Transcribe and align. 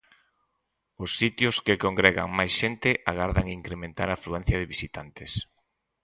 Os 1.03 1.11
sitios 1.19 1.55
que 1.65 1.81
congregan 1.85 2.27
máis 2.39 2.53
xente 2.59 2.89
agardan 3.11 3.47
incrementar 3.59 4.07
a 4.09 4.17
afluencia 4.19 4.59
de 4.59 4.69
visitantes. 4.73 5.31